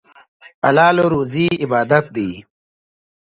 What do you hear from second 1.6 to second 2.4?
عبادت دی.